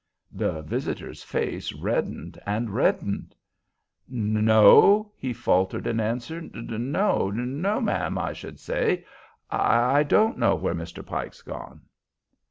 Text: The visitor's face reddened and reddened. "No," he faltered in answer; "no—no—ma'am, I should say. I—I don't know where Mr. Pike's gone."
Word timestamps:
The 0.31 0.63
visitor's 0.63 1.21
face 1.21 1.73
reddened 1.73 2.39
and 2.47 2.71
reddened. 2.71 3.35
"No," 4.09 5.11
he 5.15 5.31
faltered 5.31 5.85
in 5.85 5.99
answer; 5.99 6.41
"no—no—ma'am, 6.41 8.17
I 8.17 8.33
should 8.33 8.59
say. 8.59 9.05
I—I 9.51 10.01
don't 10.01 10.39
know 10.39 10.55
where 10.55 10.73
Mr. 10.73 11.05
Pike's 11.05 11.43
gone." 11.43 11.81